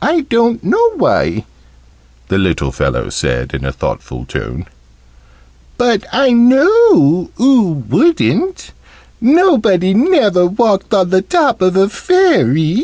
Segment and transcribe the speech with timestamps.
[0.00, 1.44] "I don't know why,"
[2.28, 4.64] the little fellow said in a thoughtful tone.
[5.76, 8.70] "But I know oo wouldn't.
[9.20, 12.82] Nobody never walked on the top of a Fairy.